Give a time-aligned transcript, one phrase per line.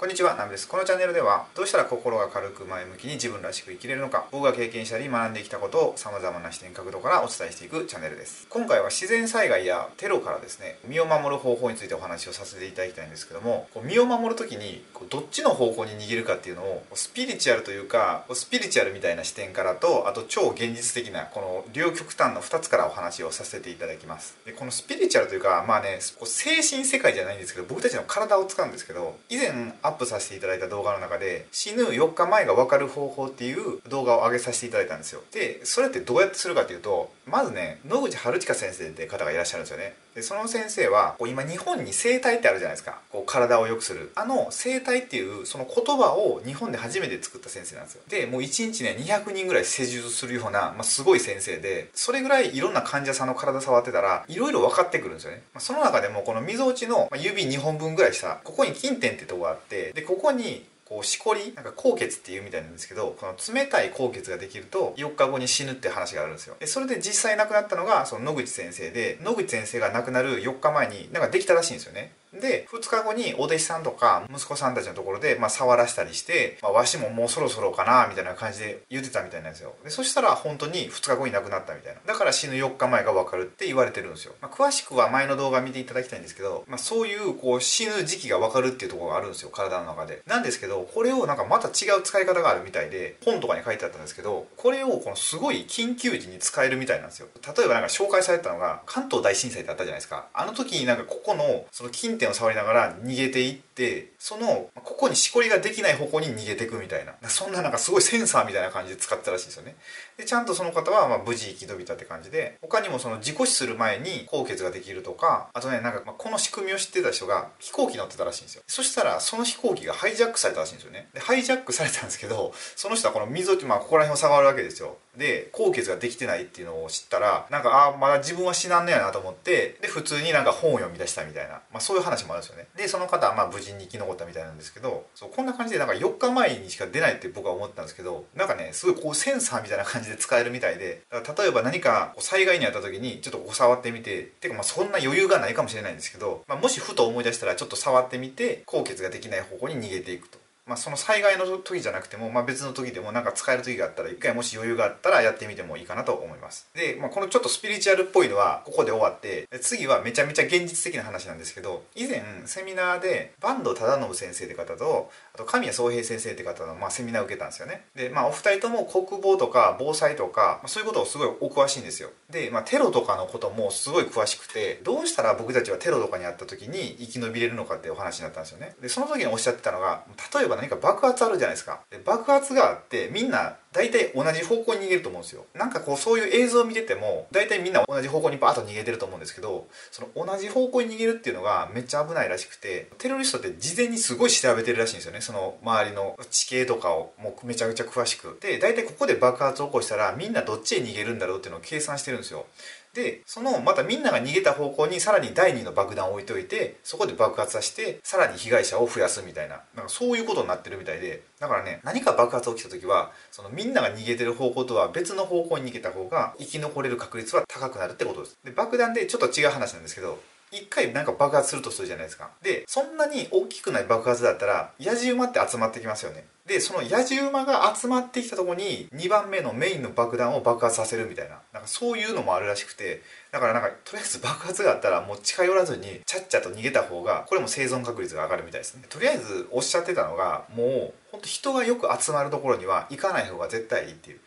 [0.00, 0.66] こんにちは、ナミです。
[0.66, 8.46] このチャンネルでは、どうしたら心が軽く前向きに自分らしく生きれるのか、僕が経験したり学んできたことを様々な視点角度からお伝えしていくチャンネルです。
[8.48, 24.38] 今回は自然災害やテロからですね、身を守る方法についてお話をさせていただきたいんですけども、こう身を守るときにこうどっちの方向に逃げるかっていうのを、スピリチュアルというか、スピリチュアルみたいな視点からと、あと超現実的な、この両極端の2つからお話をさせていただきます。
[24.46, 35.22] でこのスピリチュアルというか、まあね、こう精神世界じゃないんですけど、僕たちの体を使うんですけど、以前アップさせていただいた動画の中で死ぬ4日前が分かる方法っていう動画を上げさせていただいたんですよ。
[35.32, 39.94] でそれってどうやってするかっていうとまずね野口春近先生って方がいらっしゃるんですよね。
[40.14, 42.98] でその先生はこう今日本に生体ってあるじゃないですか。
[43.10, 44.10] こう体を良くする。
[44.14, 48.02] あの生体っていうその言葉を日本で初めて作った先生なんですよ。
[48.08, 66.56] でもう1日ね200人ぐらい施術するような、まあ、すごい先生でそれぐらいいろんな患者さんの体触ってたらいろいろ分かってくるんですよね、まあ、その中でもこのみぞおちの指2本分ぐらいしたここに筋点ってとこがあってでここにこうしこりなんか高血っていうみたいなんですけどこの冷たい高血ができると4日後に死ぬって話があるんですよ。
[66.58, 72.12] でそれで実際亡くなったのがその野口先生で野口先生が亡くなる4日前になんかできたらしいんですよね。
[72.32, 79.74] で2日後にお弟子さんとか息子さんたちのところで、まあ、触らしたりして、まあ、わしももうそろそろかなみたいな感じで言ってたみたいなんですよ。
[79.82, 82.00] でそしたら本当に2日後に亡くなったみたいな。
[82.06, 90.22] だから死ぬ4日前が分かるって言われてるんですよ、まあ、詳しくは前の動画見ていただきたいんですけど、まあ、そういうこう死ぬ時期が分かるっていうところがあるんですよ体の中で。
[90.26, 97.28] なんですけどこれをなんかまた違う使い方があるみたいで本とかに書いてあったんですけどこれをこのすごい緊急時に使えるみたいなんですよ。
[97.56, 100.28] 例えばなんか紹介されたのが関東大震災ってあったじゃないですか。
[100.32, 107.14] あの時になんかここのその近点を触りながら逃げていってそのここにしこりができない方向に逃げていくみたいな。
[107.28, 109.74] そんななんかすごいセンサーみたいな感じで使ったらしいんですよね。
[110.18, 118.62] でちゃんとその方はま無事生き延びたって感じで他にもその事故死する前に高血ができるとかあとねなんかまこの仕組みを知ってた人が飛行機乗ってたらしいんですよ。
[118.66, 121.08] そしたらその飛行機がハイジャックされたらしいんですよね。
[121.14, 124.98] でハイジャックされたんですけどその人はこの溝ってまあここら辺を触るわけですよ。
[125.16, 132.68] で高血ができてないっていうのを知ったらなんかああまだ自分は死なんねやなと思ってで普通になんか本を読み出したみたいな、まあ、そういう話もあるんですよね。
[132.76, 150.38] でその方はまあ無事に生き残ったみたいなんですけどそうこんな感じでなんか4日前にしか出ないって僕は思ったんですけどなんかねすごいこうセンサーみたいな感じで使えるみたいで例えば何か災害にあった時にちょっと触ってみててかまあそんな余裕がないかもしれないんですけど、まあ、もしふと思い出したらちょっと触ってみて高血ができない方向に逃げていくと。
[150.70, 156.68] まあ、その災害の時じゃなくても、まあ、別の時でもなんか使える時があったら一回もし余裕があったらやってみてもいいかなと思います。
[156.76, 167.86] で、まあ、このちょっとスピリチュアルっぽいのはここで終わって次はめちゃめちゃ現実的な話なんですけど以前セミナーで坂東忠信先生って方とあと神谷宗平先生って方の、まあ、セミナーを受けたんですよね。
[167.96, 172.10] で、まあ、お二人とも国防とか防災とか、まあ、そういうことをすごいお詳しいんですよ。
[172.30, 178.76] で、まあ、テロとかのこともすごい詳しくてどうしたら僕たちはテロとかにあった時に生き延びれるのかってお話になったんですよね。
[178.80, 181.80] でその時におっしゃってたのが例えば何か爆発あるじゃないですか。
[181.90, 185.46] で爆発があってみんな大体同じ方向に逃げると思うんですよ。
[185.54, 195.20] なんかこうそういう映像を見てても大体みんな同じ方向にバーッと逃げてると思うんですけどその同じ方向に逃げるっていうのがめっちゃ危ないらしくてテロリストって事前にすごい調べてるらしいんですよね。
[195.22, 198.36] その周りの地形とかをもうめちゃくちゃ詳しく。
[198.40, 202.46] で大体ここで爆発を起こしたらみんなどっちへ逃げるんだろうっていうのを計算してるんですよ。
[202.94, 218.38] でそのまたみんなが逃げた方向にさらに第2の爆弾を置いといてそこで爆発させてさらに被害者を増やすみたいななんかそういうことになってるみたいでだからね何か爆発起きた時はそのみんなが逃げてる方向とは別の方向に逃げた方が生き残れる確率は高くなるってことです。
[218.44, 220.18] で爆弾でちょっと違う話なんですけど
[220.52, 222.30] 一回なんか爆発するとするじゃないですか。
[222.42, 226.24] でそんなに大きくない爆発だったら野じ馬って集まってきますよね。
[226.46, 231.38] でその野じ馬が集まってきたとこに2番目のメインの爆弾を爆発させるみたいな。
[231.52, 233.02] なんかそういうのもあるらしくて。
[233.30, 238.84] だからなんかとりあえず爆発があったらもう近寄らずにちゃっちゃと逃げた方がこれも生存確率が上がるみたいですね。
[238.88, 244.20] とりあえずおっしゃってたのがもうほんと人がよく集まるところには行かない方が絶対いいっていう。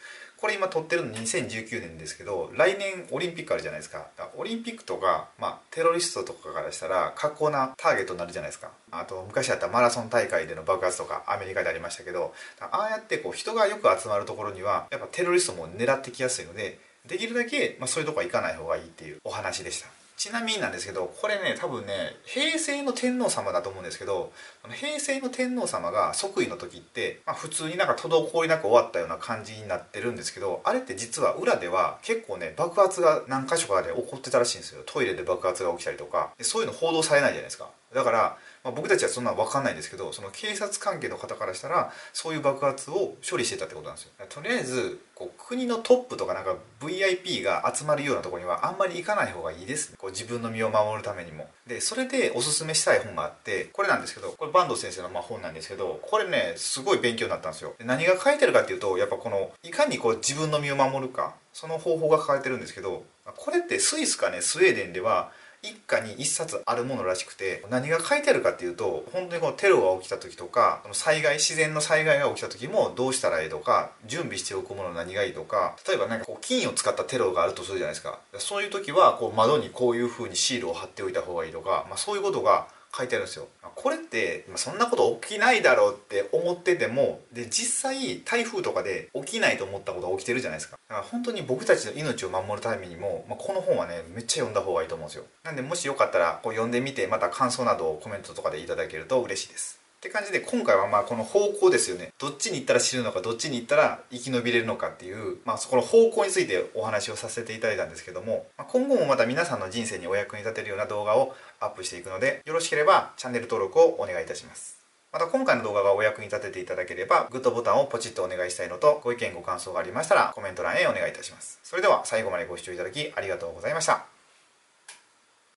[0.43, 4.07] これ今撮ってるの2019年ですけど来年オリンピックあるじゃないですか。
[4.35, 8.69] オリンピックとか、まあ、テロリストとかからしたら格好なターゲットになるじゃないですか。
[8.91, 20.02] あと昔あったマラソン大会での爆発とかアメリカでありましたけどああやってこう人がよく集まるところにはやっぱテロリストも狙ってきやすいのでできるだけ、まあ、そういうとこは行かない方がいいっていうお話でした。
[20.15, 24.31] ちなみになんですけどこれね多分ね平成の天皇様だと思うんですけど
[24.71, 34.83] 平成の天皇様が即位の時って、まあ、普通になんか滞りなく終わったような感じになってるんですけどあれって実は裏では結構ね爆発が何箇所かで起こってたらしいんですよ。
[34.85, 36.31] トイレで爆発が起きたりとか。
[36.41, 37.69] そういうの報道されないじゃないですか。
[37.93, 44.11] だからまあ、僕たちはそんなの分かんないんですけどその警察関係の方からしたらそういう爆発を処理してたってことなんですよ。
[44.29, 49.97] とりあえずこう国のトップとかなんか VIP が集まるようなとこにはあんまり行かない方がいいですね。
[49.99, 51.49] こう自分の身を守るためにも。
[51.67, 57.73] でそれでおすすめしたい本があってこれなんですけどこれ坂東先生のまあ本なんですけどこれねすごい勉強になったんですよ。
[57.77, 63.03] で何が書いてるかっていうとやっぱこのいかにこう自分の身を守るかその方法が書かれてるんですけど
[63.35, 65.31] これってスイスかねスウェーデンでは
[65.63, 78.19] 一家に一冊あるものらしくて何が書いてあるかっていうと本当にこのテロが起きた時とか災害自然の災害が起きた時もどうしたらいいとか準備しておくもの何がいいとか例えば何かこう金を使ったテロがあるとするじゃないですか。
[78.37, 83.47] そういう時はこう窓にこういう風にシールを貼っておいた方がいいとか、まあ、そういうことが書いてあるんですよ。
[83.75, 90.77] これってそんなこと起きないだろうって思っててもで実際台風とかで起きないと思ったことが起きてるじゃないですか。
[90.87, 95.25] だから本当に僕たちの命を守るためにも、まあ、この本はねめっちゃ読んだ方がいいと思うんですよ。
[95.43, 99.82] なんでもしよかったらこう読んでみてまた感想などをコメントとかでいただけると嬉しいです。
[100.03, 102.11] って感じで今回はまあこの方向ですよね。
[102.19, 114.83] どっちに行ったら死ぬのかどっちに行ったら生き延びれるのかっていう、まあ、そこの方向についてお話をさせていただいたんですけども、ま、今後もまた皆さんの人生にお役に立てるような動画をアップしていくのでよろしければチャンネル登録をお願いいたします。
[115.13, 121.59] また今回の動画がお役に立てていただければグッドボタンをポチッとお願いしたいのとご意見ご感想がありましたらコメント欄へお願いいたします。
[121.63, 124.12] それでは最後までご視聴いただきありがとうございました。